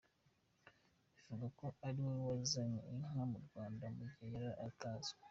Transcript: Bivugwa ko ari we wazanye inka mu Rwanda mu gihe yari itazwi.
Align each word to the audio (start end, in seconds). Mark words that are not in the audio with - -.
Bivugwa 1.27 1.47
ko 1.59 1.65
ari 1.87 1.99
we 2.07 2.13
wazanye 2.27 2.79
inka 2.91 3.23
mu 3.31 3.37
Rwanda 3.45 3.85
mu 3.95 4.03
gihe 4.13 4.25
yari 4.35 4.49
itazwi. 4.69 5.17